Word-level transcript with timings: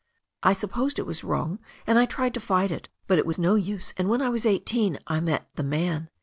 I 0.41 0.53
supposed 0.53 0.97
it 0.97 1.05
was 1.05 1.23
wrong 1.23 1.59
and 1.85 1.99
I 1.99 2.07
tried 2.07 2.33
to 2.33 2.39
fight 2.39 2.71
it, 2.71 2.89
but 3.05 3.19
it 3.19 3.25
was 3.27 3.37
no 3.37 3.53
use^ 3.53 3.93
and 3.97 4.09
when 4.09 4.19
I 4.19 4.29
was 4.29 4.47
eighteen 4.47 4.97
I 5.05 5.19
met 5.19 5.47
the 5.53 5.63
man. 5.63 6.09